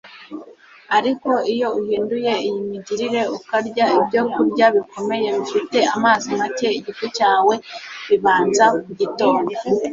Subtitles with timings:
[0.97, 7.53] ariko iyo uhinduye iyi migirire, ukarya ibyokurya bikomeye bifite amazi make, igifu cyawe
[8.07, 9.55] bibanza kugitonda